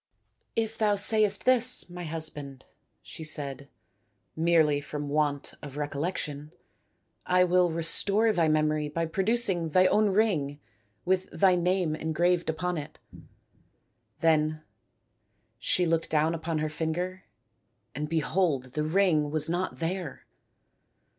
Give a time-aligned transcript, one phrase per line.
[0.65, 2.65] "If thou sayest this, my husband,"
[3.03, 3.69] she said,"
[4.35, 6.51] merely from want of recollec tion,
[7.27, 10.59] I will restore thy memory by producing thy own ring
[11.05, 12.97] with thy name engraved upon it."
[14.21, 14.63] Then
[15.59, 17.25] she looked down upon her finger
[17.93, 20.25] and behold the ring was not there